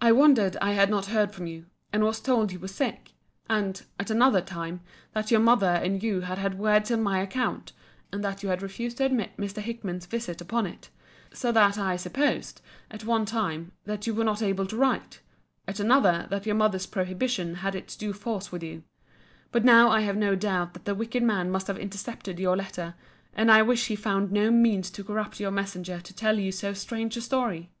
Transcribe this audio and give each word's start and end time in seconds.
I 0.00 0.12
wondered 0.12 0.56
I 0.62 0.74
had 0.74 0.90
not 0.90 1.06
heard 1.06 1.32
from 1.32 1.48
you: 1.48 1.66
and 1.92 2.04
was 2.04 2.20
told 2.20 2.52
you 2.52 2.60
were 2.60 2.68
sick; 2.68 3.14
and, 3.50 3.82
at 3.98 4.10
another 4.10 4.40
time, 4.40 4.80
that 5.12 5.32
your 5.32 5.40
mother 5.40 5.66
and 5.70 6.00
you 6.00 6.20
had 6.20 6.38
had 6.38 6.56
words 6.56 6.92
on 6.92 7.02
my 7.02 7.18
account, 7.20 7.72
and 8.12 8.22
that 8.22 8.44
you 8.44 8.48
had 8.50 8.62
refused 8.62 8.98
to 8.98 9.04
admit 9.06 9.36
Mr. 9.36 9.60
Hickman's 9.60 10.06
visits 10.06 10.40
upon 10.40 10.66
it: 10.68 10.90
so 11.32 11.50
that 11.50 11.76
I 11.78 11.96
supposed, 11.96 12.60
at 12.92 13.02
one 13.04 13.24
time, 13.26 13.72
that 13.86 14.06
you 14.06 14.14
were 14.14 14.22
not 14.22 14.40
able 14.40 14.66
to 14.68 14.76
write; 14.76 15.18
at 15.66 15.80
another, 15.80 16.28
that 16.30 16.46
your 16.46 16.54
mother's 16.54 16.86
prohibition 16.86 17.56
had 17.56 17.74
its 17.74 17.96
due 17.96 18.12
force 18.12 18.52
with 18.52 18.62
you. 18.62 18.84
But 19.50 19.64
now 19.64 19.90
I 19.90 20.02
have 20.02 20.16
no 20.16 20.36
doubt 20.36 20.74
that 20.74 20.84
the 20.84 20.94
wicked 20.94 21.24
man 21.24 21.50
must 21.50 21.66
have 21.66 21.76
intercepted 21.76 22.38
your 22.38 22.56
letter; 22.56 22.94
and 23.34 23.50
I 23.50 23.62
wish 23.62 23.88
he 23.88 23.96
found 23.96 24.30
not 24.30 24.52
means 24.52 24.92
to 24.92 25.02
corrupt 25.02 25.40
your 25.40 25.50
messenger 25.50 26.00
to 26.02 26.14
tell 26.14 26.38
you 26.38 26.52
so 26.52 26.72
strange 26.72 27.16
a 27.16 27.20
story. 27.20 27.72